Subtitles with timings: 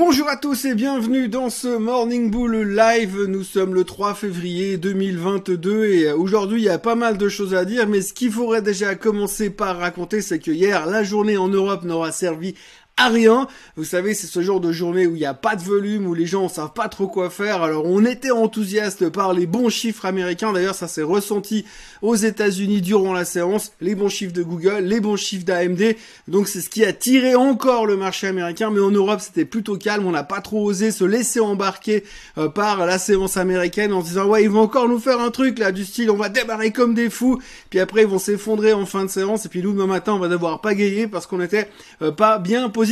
[0.00, 3.24] Bonjour à tous et bienvenue dans ce Morning Bull Live.
[3.26, 7.52] Nous sommes le 3 février 2022 et aujourd'hui il y a pas mal de choses
[7.52, 11.36] à dire mais ce qu'il faudrait déjà commencer par raconter c'est que hier la journée
[11.36, 12.54] en Europe n'aura servi
[12.98, 13.46] à rien.
[13.76, 16.14] Vous savez, c'est ce genre de journée où il n'y a pas de volume, où
[16.14, 17.62] les gens ne savent pas trop quoi faire.
[17.62, 20.52] Alors on était enthousiaste par les bons chiffres américains.
[20.52, 21.64] D'ailleurs, ça s'est ressenti
[22.02, 23.70] aux États-Unis durant la séance.
[23.80, 25.94] Les bons chiffres de Google, les bons chiffres d'AMD.
[26.26, 28.70] Donc c'est ce qui a tiré encore le marché américain.
[28.70, 30.04] Mais en Europe, c'était plutôt calme.
[30.04, 32.02] On n'a pas trop osé se laisser embarquer
[32.36, 35.30] euh, par la séance américaine en se disant ouais, ils vont encore nous faire un
[35.30, 37.40] truc là du style on va démarrer comme des fous.
[37.70, 39.46] Puis après ils vont s'effondrer en fin de séance.
[39.46, 41.70] Et puis nous, demain matin, on va devoir pagayer parce qu'on était
[42.02, 42.87] euh, pas bien positionné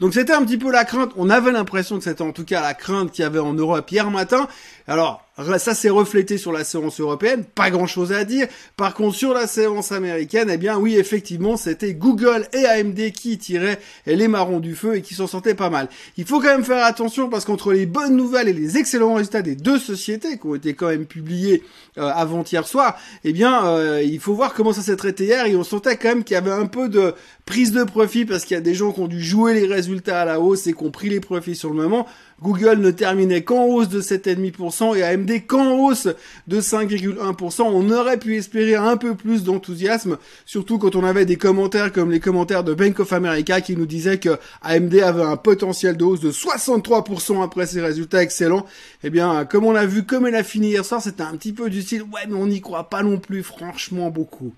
[0.00, 1.12] donc c'était un petit peu la crainte.
[1.16, 3.90] On avait l'impression que c'était en tout cas la crainte qu'il y avait en Europe
[3.90, 4.48] hier matin.
[4.86, 5.27] Alors,
[5.58, 8.48] ça s'est reflété sur la séance européenne, pas grand chose à dire.
[8.76, 13.38] Par contre, sur la séance américaine, eh bien oui, effectivement, c'était Google et AMD qui
[13.38, 15.88] tiraient les marrons du feu et qui s'en sortaient pas mal.
[16.16, 19.42] Il faut quand même faire attention parce qu'entre les bonnes nouvelles et les excellents résultats
[19.42, 21.62] des deux sociétés qui ont été quand même publiés
[21.98, 25.54] euh, avant-hier soir, eh bien, euh, il faut voir comment ça s'est traité hier et
[25.54, 27.14] on sentait quand même qu'il y avait un peu de
[27.46, 30.22] prise de profit parce qu'il y a des gens qui ont dû jouer les résultats
[30.22, 32.06] à la hausse et qui ont pris les profits sur le moment.
[32.42, 36.08] Google ne terminait qu'en hausse de 7,5% et AMD qu'en hausse
[36.46, 37.62] de 5,1%.
[37.62, 42.10] On aurait pu espérer un peu plus d'enthousiasme, surtout quand on avait des commentaires comme
[42.10, 46.04] les commentaires de Bank of America qui nous disaient que AMD avait un potentiel de
[46.04, 48.66] hausse de 63% après ses résultats excellents.
[49.02, 51.52] Eh bien, comme on a vu, comme elle a fini hier soir, c'était un petit
[51.52, 54.52] peu du style, ouais, mais on n'y croit pas non plus franchement beaucoup.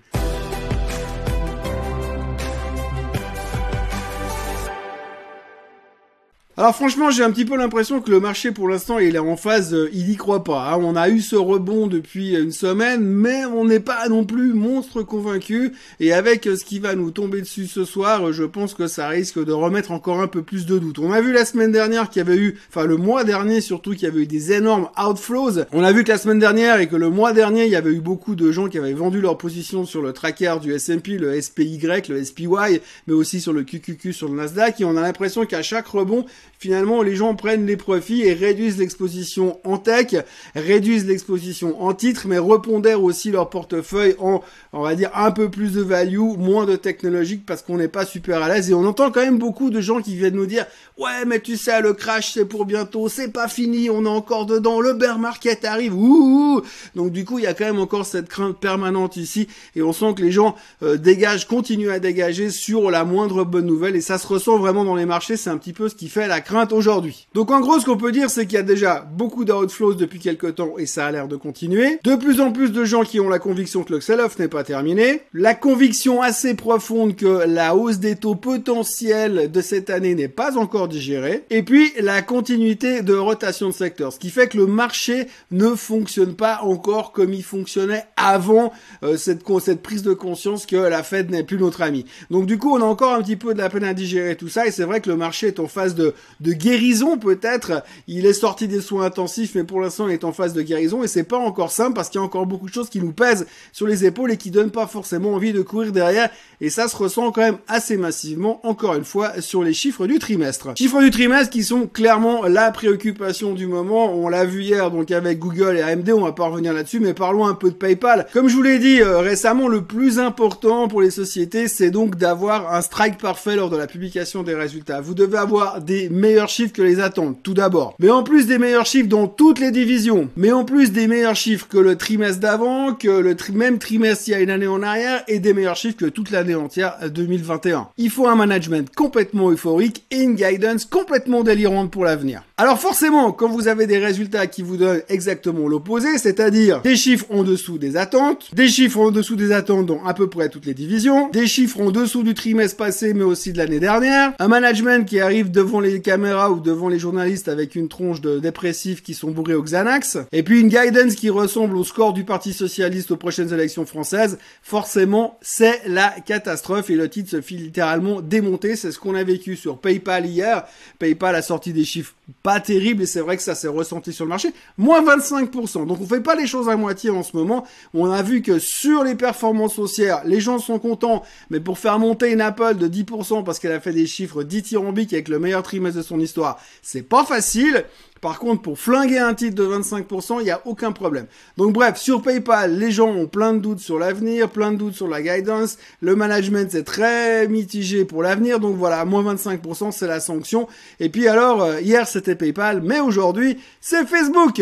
[6.61, 9.35] Alors franchement, j'ai un petit peu l'impression que le marché pour l'instant il est en
[9.35, 10.71] phase, euh, il y croit pas.
[10.71, 10.79] Hein.
[10.79, 15.01] On a eu ce rebond depuis une semaine, mais on n'est pas non plus monstre
[15.01, 15.73] convaincu.
[15.99, 18.85] Et avec euh, ce qui va nous tomber dessus ce soir, euh, je pense que
[18.85, 20.99] ça risque de remettre encore un peu plus de doute.
[20.99, 23.93] On a vu la semaine dernière qu'il y avait eu, enfin le mois dernier surtout,
[23.93, 25.63] qu'il y avait eu des énormes outflows.
[25.71, 27.89] On a vu que la semaine dernière et que le mois dernier, il y avait
[27.89, 31.41] eu beaucoup de gens qui avaient vendu leur position sur le tracker du S&P, le
[31.41, 34.79] SPY, le SPY, mais aussi sur le QQQ, sur le Nasdaq.
[34.79, 36.23] Et on a l'impression qu'à chaque rebond,
[36.59, 40.15] finalement les gens prennent les profits et réduisent l'exposition en tech,
[40.55, 44.41] réduisent l'exposition en titre, mais repondèrent aussi leur portefeuille en,
[44.73, 48.05] on va dire, un peu plus de value, moins de technologique parce qu'on n'est pas
[48.05, 48.69] super à l'aise.
[48.69, 50.65] Et on entend quand même beaucoup de gens qui viennent nous dire,
[50.97, 54.45] ouais, mais tu sais, le crash c'est pour bientôt, c'est pas fini, on est encore
[54.45, 56.61] dedans, le bear market arrive, ouh,
[56.95, 59.93] Donc du coup, il y a quand même encore cette crainte permanente ici et on
[59.93, 64.01] sent que les gens euh, dégagent, continuent à dégager sur la moindre bonne nouvelle et
[64.01, 65.37] ça se ressent vraiment dans les marchés.
[65.37, 66.40] C'est un petit peu ce qui fait la
[66.71, 67.27] aujourd'hui.
[67.33, 70.19] Donc en gros, ce qu'on peut dire, c'est qu'il y a déjà beaucoup d'outflows depuis
[70.19, 71.99] quelques temps et ça a l'air de continuer.
[72.03, 74.63] De plus en plus de gens qui ont la conviction que le sell-off n'est pas
[74.63, 75.21] terminé.
[75.33, 80.57] La conviction assez profonde que la hausse des taux potentiels de cette année n'est pas
[80.57, 81.43] encore digérée.
[81.49, 84.13] Et puis la continuité de rotation de secteur.
[84.13, 88.71] Ce qui fait que le marché ne fonctionne pas encore comme il fonctionnait avant
[89.03, 92.05] euh, cette, cette prise de conscience que la Fed n'est plus notre ami.
[92.29, 94.49] Donc du coup, on a encore un petit peu de la peine à digérer tout
[94.49, 97.83] ça et c'est vrai que le marché est en phase de, de guérison peut-être.
[98.07, 101.03] Il est sorti des soins intensifs, mais pour l'instant il est en phase de guérison
[101.03, 103.11] et c'est pas encore simple parce qu'il y a encore beaucoup de choses qui nous
[103.11, 106.29] pèsent sur les épaules et qui donnent pas forcément envie de courir derrière.
[106.59, 110.19] Et ça se ressent quand même assez massivement, encore une fois, sur les chiffres du
[110.19, 110.69] trimestre.
[110.77, 114.13] Chiffres du trimestre qui sont clairement la préoccupation du moment.
[114.13, 117.13] On l'a vu hier donc avec Google et AMD, on va pas revenir là-dessus, mais
[117.13, 118.27] parlons un peu de PayPal.
[118.33, 122.15] Comme je vous l'ai dit euh, récemment, le plus important pour les sociétés, c'est donc
[122.15, 125.01] d'avoir un strike parfait lors de la publication des résultats.
[125.01, 127.95] Vous devez avoir des meilleurs chiffres que les attentes, tout d'abord.
[127.99, 131.35] Mais en plus des meilleurs chiffres dans toutes les divisions, mais en plus des meilleurs
[131.35, 134.83] chiffres que le trimestre d'avant, que le même trimestre il y a une année en
[134.83, 137.79] arrière, et des meilleurs chiffres que toute l'année entière 2021.
[137.79, 142.43] Euh, il faut un management complètement euphorique et une guidance complètement délirante pour l'avenir.
[142.61, 147.25] Alors forcément, quand vous avez des résultats qui vous donnent exactement l'opposé, c'est-à-dire des chiffres
[147.31, 150.67] en dessous des attentes, des chiffres en dessous des attentes dans à peu près toutes
[150.67, 154.47] les divisions, des chiffres en dessous du trimestre passé mais aussi de l'année dernière, un
[154.47, 159.01] management qui arrive devant les caméras ou devant les journalistes avec une tronche de dépressifs
[159.01, 162.53] qui sont bourrés au Xanax, et puis une guidance qui ressemble au score du Parti
[162.53, 168.21] Socialiste aux prochaines élections françaises, forcément, c'est la catastrophe et le titre se fait littéralement
[168.21, 168.75] démonter.
[168.75, 170.65] C'est ce qu'on a vécu sur PayPal hier.
[170.99, 172.13] PayPal a sorti des chiffres
[172.43, 174.53] pas terribles et c'est vrai que ça s'est ressenti sur le marché.
[174.77, 175.85] Moins 25%.
[175.85, 177.65] Donc on fait pas les choses à moitié en ce moment.
[177.93, 181.99] On a vu que sur les performances haussières, les gens sont contents, mais pour faire
[181.99, 185.63] monter une Apple de 10% parce qu'elle a fait des chiffres dithyrambiques avec le meilleur
[185.63, 187.85] trimestre de son histoire, c'est pas facile.
[188.21, 191.25] Par contre, pour flinguer un titre de 25%, il n'y a aucun problème.
[191.57, 194.93] Donc bref, sur PayPal, les gens ont plein de doutes sur l'avenir, plein de doutes
[194.93, 195.79] sur la guidance.
[196.01, 198.59] Le management c'est très mitigé pour l'avenir.
[198.59, 200.67] Donc voilà, moins 25%, c'est la sanction.
[200.99, 204.61] Et puis alors, euh, hier c'était PayPal, mais aujourd'hui, c'est Facebook.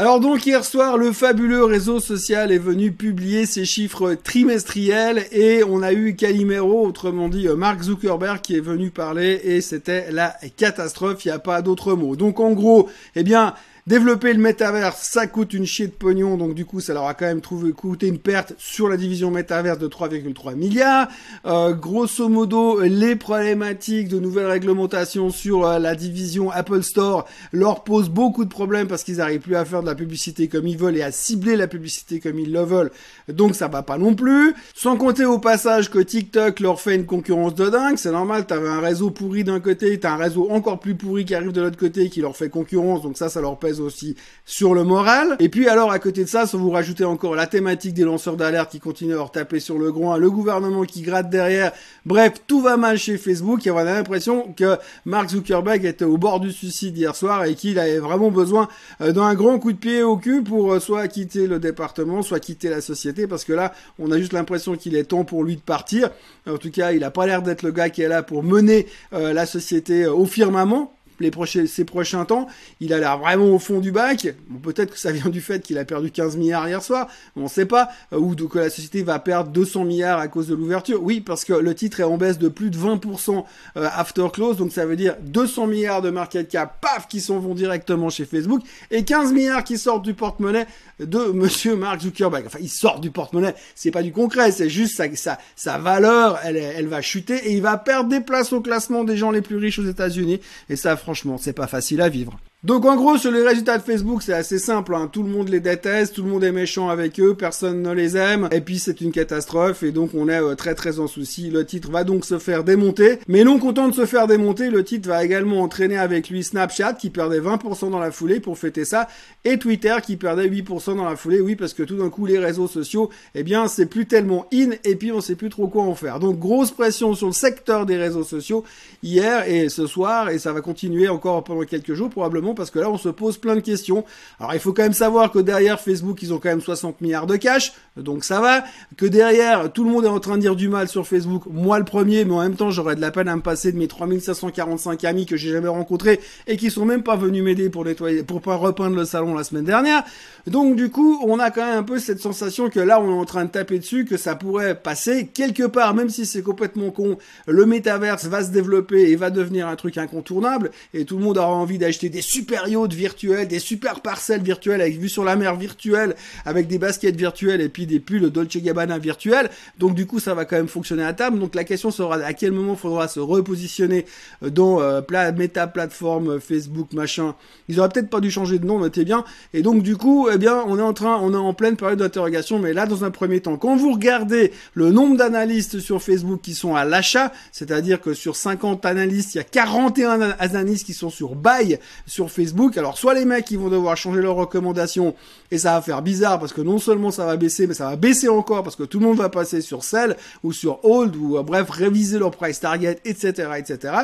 [0.00, 5.64] Alors donc hier soir, le fabuleux réseau social est venu publier ses chiffres trimestriels et
[5.64, 10.12] on a eu Calimero, autrement dit euh, Mark Zuckerberg, qui est venu parler et c'était
[10.12, 12.14] la catastrophe, il n'y a pas d'autre mot.
[12.14, 13.54] Donc en gros, eh bien,
[13.88, 17.14] Développer le métaverse, ça coûte une chier de pognon, donc du coup, ça leur a
[17.14, 21.08] quand même trouvé, coûté une perte sur la division métaverse de 3,3 milliards.
[21.46, 27.24] Euh, grosso modo, les problématiques de nouvelles réglementations sur euh, la division Apple Store
[27.54, 30.66] leur posent beaucoup de problèmes parce qu'ils n'arrivent plus à faire de la publicité comme
[30.66, 32.90] ils veulent et à cibler la publicité comme ils le veulent.
[33.28, 34.54] Donc ça va pas non plus.
[34.74, 37.96] Sans compter au passage que TikTok leur fait une concurrence de dingue.
[37.96, 41.34] C'est normal, t'avais un réseau pourri d'un côté, t'as un réseau encore plus pourri qui
[41.34, 43.00] arrive de l'autre côté qui leur fait concurrence.
[43.00, 45.36] Donc ça, ça leur pèse aussi sur le moral.
[45.40, 48.36] Et puis alors à côté de ça, si vous rajoutez encore la thématique des lanceurs
[48.36, 51.72] d'alerte qui continuent à leur taper sur le groin, le gouvernement qui gratte derrière,
[52.06, 56.18] bref, tout va mal chez Facebook et on a l'impression que Mark Zuckerberg était au
[56.18, 58.68] bord du suicide hier soir et qu'il avait vraiment besoin
[59.00, 62.40] euh, d'un grand coup de pied au cul pour euh, soit quitter le département, soit
[62.40, 65.56] quitter la société parce que là, on a juste l'impression qu'il est temps pour lui
[65.56, 66.10] de partir.
[66.48, 68.86] En tout cas, il a pas l'air d'être le gars qui est là pour mener
[69.12, 72.46] euh, la société au firmament les prochains, ces prochains temps.
[72.80, 74.34] Il a l'air vraiment au fond du bac.
[74.48, 77.08] Bon, peut-être que ça vient du fait qu'il a perdu 15 milliards hier soir.
[77.36, 77.88] On ne sait pas.
[78.12, 81.02] Euh, ou que la société va perdre 200 milliards à cause de l'ouverture.
[81.02, 83.44] Oui, parce que le titre est en baisse de plus de 20%
[83.76, 84.56] euh, after close.
[84.56, 88.24] Donc ça veut dire 200 milliards de market cap, paf, qui s'en vont directement chez
[88.24, 88.62] Facebook.
[88.90, 90.66] Et 15 milliards qui sortent du porte-monnaie
[91.00, 92.44] de monsieur Mark Zuckerberg.
[92.46, 93.54] Enfin, il sort du porte-monnaie.
[93.74, 94.52] C'est pas du concret.
[94.52, 98.20] C'est juste sa, sa, sa valeur, elle, elle va chuter et il va perdre des
[98.20, 100.40] places au classement des gens les plus riches aux États-Unis.
[100.68, 102.38] Et ça, franchement, c'est pas facile à vivre.
[102.68, 105.08] Donc en gros sur les résultats de Facebook c'est assez simple, hein.
[105.10, 108.14] tout le monde les déteste, tout le monde est méchant avec eux, personne ne les
[108.18, 111.48] aime, et puis c'est une catastrophe et donc on est euh, très très en souci.
[111.48, 114.84] Le titre va donc se faire démonter, mais non content de se faire démonter, le
[114.84, 118.84] titre va également entraîner avec lui Snapchat qui perdait 20% dans la foulée pour fêter
[118.84, 119.08] ça,
[119.46, 122.38] et Twitter qui perdait 8% dans la foulée, oui parce que tout d'un coup les
[122.38, 125.84] réseaux sociaux, eh bien c'est plus tellement in et puis on sait plus trop quoi
[125.84, 126.20] en faire.
[126.20, 128.62] Donc grosse pression sur le secteur des réseaux sociaux
[129.02, 132.78] hier et ce soir et ça va continuer encore pendant quelques jours probablement parce que
[132.78, 134.04] là on se pose plein de questions.
[134.38, 137.26] Alors il faut quand même savoir que derrière Facebook ils ont quand même 60 milliards
[137.26, 138.64] de cash, donc ça va.
[138.96, 141.78] Que derrière tout le monde est en train de dire du mal sur Facebook, moi
[141.78, 143.88] le premier, mais en même temps j'aurais de la peine à me passer de mes
[143.88, 148.22] 3545 amis que j'ai jamais rencontrés et qui sont même pas venus m'aider pour nettoyer,
[148.24, 150.02] pour pas repeindre le salon la semaine dernière.
[150.46, 153.20] Donc du coup on a quand même un peu cette sensation que là on est
[153.20, 156.90] en train de taper dessus, que ça pourrait passer quelque part, même si c'est complètement
[156.90, 161.24] con, le métaverse va se développer et va devenir un truc incontournable et tout le
[161.24, 165.24] monde aura envie d'acheter des super yachts virtuels, des super parcelles virtuelles avec vue sur
[165.24, 166.14] la mer virtuelle,
[166.44, 169.50] avec des baskets virtuelles et puis des pulls Dolce Gabbana virtuels.
[169.76, 171.40] Donc du coup, ça va quand même fonctionner à table.
[171.40, 174.06] Donc la question sera à quel moment faudra se repositionner
[174.44, 175.00] euh, dans euh,
[175.36, 177.34] méta plateforme Facebook machin.
[177.68, 179.24] Ils auraient peut-être pas dû changer de nom, notez bien.
[179.52, 181.98] Et donc du coup, eh bien, on est en train, on est en pleine période
[181.98, 182.60] d'interrogation.
[182.60, 186.54] Mais là, dans un premier temps, quand vous regardez le nombre d'analystes sur Facebook qui
[186.54, 191.10] sont à l'achat, c'est-à-dire que sur 50 analystes, il y a 41 analystes qui sont
[191.10, 192.76] sur buy sur Facebook.
[192.76, 195.14] Alors soit les mecs ils vont devoir changer leurs recommandations
[195.50, 197.96] et ça va faire bizarre parce que non seulement ça va baisser, mais ça va
[197.96, 201.38] baisser encore parce que tout le monde va passer sur sell ou sur hold ou
[201.38, 203.94] euh, bref réviser leur price target, etc., etc.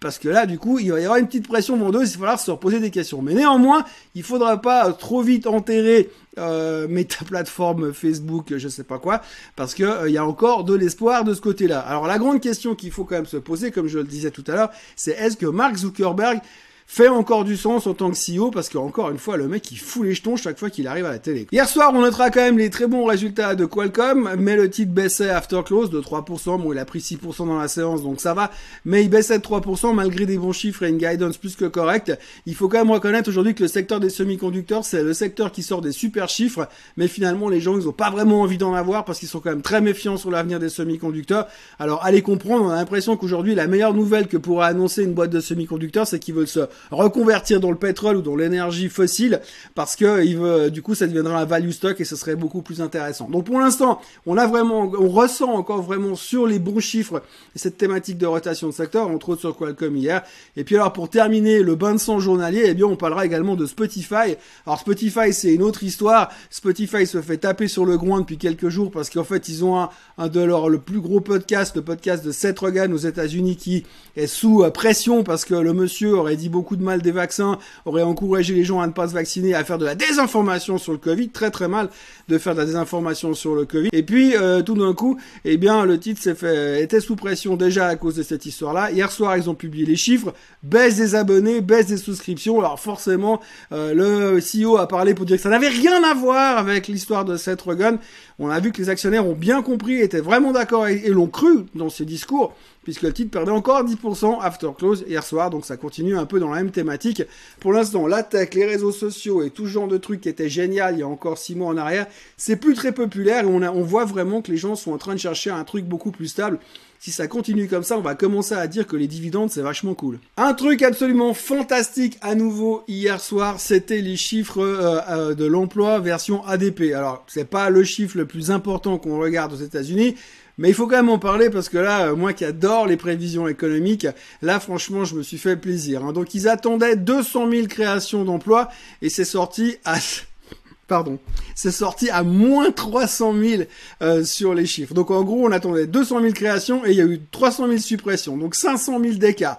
[0.00, 2.20] Parce que là, du coup, il va y avoir une petite pression vendeuse, il va
[2.20, 3.20] falloir se reposer des questions.
[3.20, 8.98] Mais néanmoins, il faudra pas trop vite enterrer euh, méta plateforme Facebook, je sais pas
[8.98, 9.22] quoi,
[9.56, 11.80] parce que euh, il y a encore de l'espoir de ce côté-là.
[11.80, 14.44] Alors la grande question qu'il faut quand même se poser, comme je le disais tout
[14.46, 16.40] à l'heure, c'est est-ce que Mark Zuckerberg
[16.90, 19.70] fait encore du sens en tant que CEO parce que encore une fois le mec
[19.70, 21.46] il fout les jetons chaque fois qu'il arrive à la télé.
[21.52, 24.90] Hier soir on notera quand même les très bons résultats de Qualcomm mais le titre
[24.90, 28.32] baissait after close de 3%, bon il a pris 6% dans la séance donc ça
[28.32, 28.50] va
[28.86, 32.18] mais il baissait de 3% malgré des bons chiffres et une guidance plus que correcte.
[32.46, 35.62] Il faut quand même reconnaître aujourd'hui que le secteur des semi-conducteurs c'est le secteur qui
[35.62, 39.04] sort des super chiffres mais finalement les gens ils ont pas vraiment envie d'en avoir
[39.04, 41.48] parce qu'ils sont quand même très méfiants sur l'avenir des semi-conducteurs.
[41.78, 45.30] Alors allez comprendre, on a l'impression qu'aujourd'hui la meilleure nouvelle que pourra annoncer une boîte
[45.30, 46.60] de semi-conducteurs c'est qu'ils veulent se
[46.90, 49.40] reconvertir dans le pétrole ou dans l'énergie fossile
[49.74, 52.62] parce que il veut, du coup ça deviendra un value stock et ce serait beaucoup
[52.62, 53.28] plus intéressant.
[53.28, 57.22] Donc pour l'instant, on a vraiment, on ressent encore vraiment sur les bons chiffres
[57.58, 60.22] cette thématique de rotation de secteur, entre autres sur Qualcomm hier.
[60.56, 63.56] Et puis alors pour terminer le bain de sang journalier, eh bien on parlera également
[63.56, 64.36] de Spotify.
[64.66, 66.30] Alors Spotify c'est une autre histoire.
[66.50, 69.88] Spotify se fait taper sur le groin depuis quelques jours parce qu'en fait ils ont
[70.16, 73.84] un, de leurs le plus gros podcast, le podcast de Seth Rogen aux États-Unis qui
[74.16, 77.58] est sous euh, pression parce que le monsieur aurait dit beaucoup de mal des vaccins,
[77.84, 80.92] aurait encouragé les gens à ne pas se vacciner, à faire de la désinformation sur
[80.92, 81.88] le Covid, très très mal
[82.28, 83.88] de faire de la désinformation sur le Covid.
[83.92, 87.56] Et puis euh, tout d'un coup, eh bien le titre s'est fait était sous pression
[87.56, 88.90] déjà à cause de cette histoire-là.
[88.90, 92.58] Hier soir, ils ont publié les chiffres, baisse des abonnés, baisse des souscriptions.
[92.58, 93.40] Alors forcément,
[93.72, 97.24] euh, le CEO a parlé pour dire que ça n'avait rien à voir avec l'histoire
[97.24, 97.98] de Seth Rogen.
[98.38, 101.66] On a vu que les actionnaires ont bien compris, étaient vraiment d'accord et, l'ont cru
[101.74, 102.54] dans ses discours,
[102.88, 106.40] puisque le titre perdait encore 10% after close hier soir, donc ça continue un peu
[106.40, 107.22] dans la même thématique.
[107.60, 110.94] Pour l'instant, la tech, les réseaux sociaux et tout genre de trucs qui étaient génial
[110.94, 112.06] il y a encore 6 mois en arrière,
[112.38, 115.12] c'est plus très populaire et on, on voit vraiment que les gens sont en train
[115.12, 116.60] de chercher un truc beaucoup plus stable.
[116.98, 119.94] Si ça continue comme ça, on va commencer à dire que les dividendes, c'est vachement
[119.94, 120.18] cool.
[120.38, 126.00] Un truc absolument fantastique à nouveau hier soir, c'était les chiffres euh, euh, de l'emploi
[126.00, 126.94] version ADP.
[126.94, 130.16] Alors, c'est pas le chiffre le plus important qu'on regarde aux États-Unis,
[130.58, 132.96] mais il faut quand même en parler parce que là, euh, moi qui adore les
[132.96, 134.06] prévisions économiques,
[134.42, 136.04] là franchement, je me suis fait plaisir.
[136.04, 136.12] Hein.
[136.12, 138.68] Donc ils attendaient 200 000 créations d'emplois
[139.00, 139.96] et c'est sorti à
[140.88, 141.18] pardon,
[141.54, 143.62] c'est sorti à moins 300 000
[144.02, 144.94] euh, sur les chiffres.
[144.94, 147.78] Donc en gros, on attendait 200 000 créations et il y a eu 300 000
[147.78, 149.58] suppressions, donc 500 000 d'écart.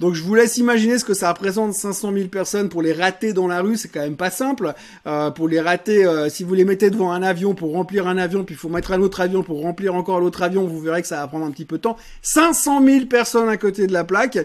[0.00, 3.32] Donc je vous laisse imaginer ce que ça représente 500 000 personnes pour les rater
[3.32, 4.74] dans la rue, c'est quand même pas simple.
[5.06, 8.18] Euh, pour les rater, euh, si vous les mettez devant un avion pour remplir un
[8.18, 11.02] avion, puis il faut mettre un autre avion pour remplir encore l'autre avion, vous verrez
[11.02, 11.96] que ça va prendre un petit peu de temps.
[12.22, 14.38] 500 000 personnes à côté de la plaque.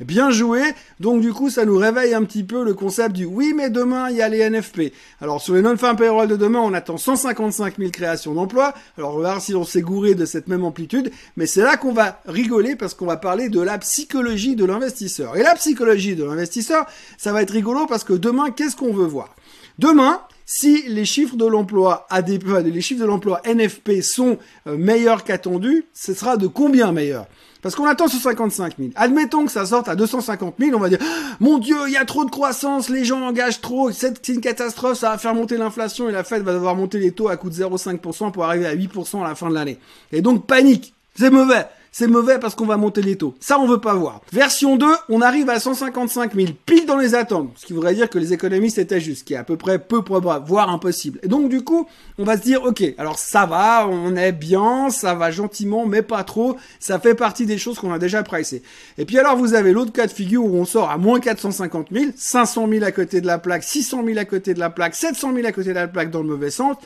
[0.00, 0.60] Bien joué.
[0.98, 4.10] Donc du coup, ça nous réveille un petit peu le concept du oui, mais demain
[4.10, 4.92] il y a les NFP.
[5.20, 8.74] Alors sur les non-farm payroll de demain, on attend 155 000 créations d'emplois.
[8.98, 11.76] Alors on va voir si on s'est gouré de cette même amplitude, mais c'est là
[11.76, 15.36] qu'on va rigoler parce qu'on va parler de la psychologie de l'investisseur.
[15.36, 16.86] Et la psychologie de l'investisseur,
[17.16, 19.36] ça va être rigolo parce que demain, qu'est-ce qu'on veut voir?
[19.78, 25.86] Demain, si les chiffres de l'emploi les chiffres de l'emploi NFP sont euh, meilleurs qu'attendus,
[25.94, 27.26] ce sera de combien meilleur
[27.64, 28.90] parce qu'on attend 155 000.
[28.94, 31.96] Admettons que ça sorte à 250 000, on va dire, ah, mon Dieu, il y
[31.96, 35.56] a trop de croissance, les gens engagent trop, c'est une catastrophe, ça va faire monter
[35.56, 38.66] l'inflation et la Fed va devoir monter les taux à coût de 0,5% pour arriver
[38.66, 39.78] à 8% à la fin de l'année.
[40.12, 40.92] Et donc, panique.
[41.16, 41.64] C'est mauvais
[41.96, 43.36] c'est mauvais parce qu'on va monter les taux.
[43.38, 44.20] Ça, on veut pas voir.
[44.32, 47.52] Version 2, on arrive à 155 000, pile dans les attentes.
[47.54, 49.78] Ce qui voudrait dire que les économistes étaient justes, ce qui est à peu près
[49.78, 51.20] peu probable, voire impossible.
[51.22, 51.86] Et donc, du coup,
[52.18, 56.02] on va se dire, ok, alors ça va, on est bien, ça va gentiment, mais
[56.02, 56.56] pas trop.
[56.80, 58.64] Ça fait partie des choses qu'on a déjà pricées.
[58.98, 61.90] Et puis alors, vous avez l'autre cas de figure où on sort à moins 450
[61.92, 64.96] 000, 500 000 à côté de la plaque, 600 000 à côté de la plaque,
[64.96, 66.76] 700 000 à côté de la plaque dans le mauvais sens.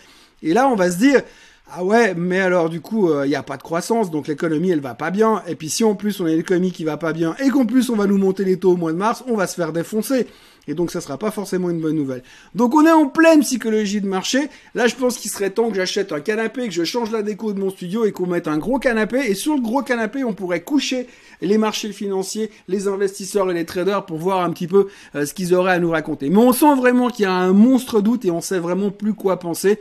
[0.42, 1.22] Et là, on va se dire,
[1.70, 4.70] ah ouais, mais alors du coup, il euh, n'y a pas de croissance, donc l'économie
[4.70, 5.42] elle va pas bien.
[5.46, 7.66] Et puis si en plus on a une économie qui va pas bien et qu'en
[7.66, 9.74] plus on va nous monter les taux au mois de mars, on va se faire
[9.74, 10.26] défoncer.
[10.66, 12.22] Et donc ça sera pas forcément une bonne nouvelle.
[12.54, 14.48] Donc on est en pleine psychologie de marché.
[14.74, 17.52] Là je pense qu'il serait temps que j'achète un canapé, que je change la déco
[17.52, 19.18] de mon studio et qu'on mette un gros canapé.
[19.28, 21.06] Et sur le gros canapé on pourrait coucher
[21.42, 25.34] les marchés financiers, les investisseurs et les traders pour voir un petit peu euh, ce
[25.34, 26.30] qu'ils auraient à nous raconter.
[26.30, 29.12] Mais on sent vraiment qu'il y a un monstre doute et on sait vraiment plus
[29.12, 29.78] quoi penser.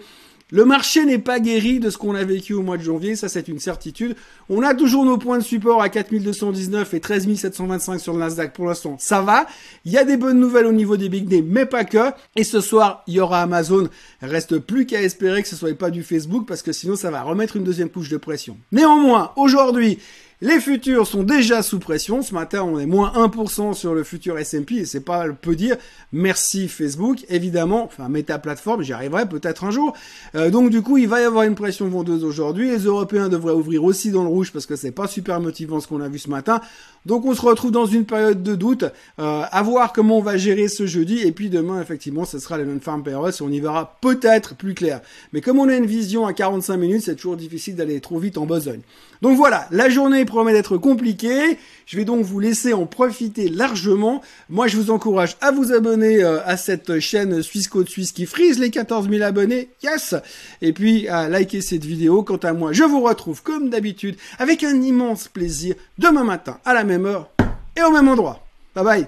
[0.50, 3.27] Le marché n'est pas guéri de ce qu'on a vécu au mois de janvier, ça
[3.27, 4.16] c'est une certitude.
[4.48, 8.66] On a toujours nos points de support à 4219 et 13725 sur le Nasdaq pour
[8.66, 9.46] l'instant, ça va.
[9.84, 12.13] Il y a des bonnes nouvelles au niveau des big names, mais pas que.
[12.38, 13.89] Et ce soir, il y aura Amazon.
[14.22, 17.24] Reste plus qu'à espérer que ce soit pas du Facebook parce que sinon ça va
[17.24, 18.58] remettre une deuxième couche de pression.
[18.72, 20.00] Néanmoins, aujourd'hui,
[20.39, 22.22] les futurs sont déjà sous pression.
[22.22, 25.56] Ce matin, on est moins 1% sur le futur S&P et c'est pas le peu
[25.56, 25.77] dire.
[26.12, 27.86] Merci Facebook, évidemment.
[27.86, 29.94] Enfin, méta plateforme, j'y arriverai peut-être un jour.
[30.36, 32.70] Euh, donc du coup, il va y avoir une pression vendeuse aujourd'hui.
[32.70, 35.88] Les Européens devraient ouvrir aussi dans le rouge parce que c'est pas super motivant ce
[35.88, 36.62] qu'on a vu ce matin.
[37.08, 38.84] Donc on se retrouve dans une période de doute.
[39.17, 41.20] Euh, à voir comment on va gérer ce jeudi.
[41.25, 43.41] Et puis demain, effectivement, ce sera les non-farm PRS.
[43.41, 45.01] On y verra peut-être plus clair.
[45.34, 48.38] Mais comme on a une vision à 45 minutes, c'est toujours difficile d'aller trop vite
[48.38, 48.82] en besogne.
[49.24, 51.57] Donc voilà, la journée promet d'être compliquée.
[51.88, 54.22] Je vais donc vous laisser en profiter largement.
[54.50, 58.27] Moi, je vous encourage à vous abonner euh, à cette chaîne Suisse Côte Suisse qui
[58.27, 59.69] frise les 14 000 abonnés.
[59.81, 60.13] Yes
[60.62, 62.22] Et puis à liker cette vidéo.
[62.22, 66.75] Quant à moi, je vous retrouve comme d'habitude avec un immense plaisir demain matin à
[66.75, 67.31] la même heure
[67.75, 68.46] et au même endroit.
[68.75, 69.07] Bye bye